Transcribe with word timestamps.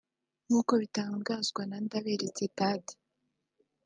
nk’uko 0.45 0.73
bitangazwa 0.81 1.61
na 1.69 1.77
Ndaberetse 1.85 2.43
Thadee 2.57 2.97